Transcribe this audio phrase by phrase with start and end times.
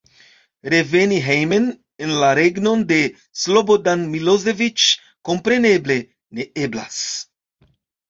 [0.73, 1.67] Reveni hejmen
[2.05, 2.99] en la regnon de
[3.43, 4.89] Slobodan Miloseviĉ,
[5.33, 6.03] kompreneble,
[6.41, 7.03] ne eblas.